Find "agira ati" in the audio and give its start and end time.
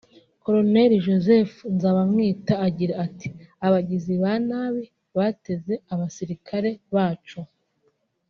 2.67-3.29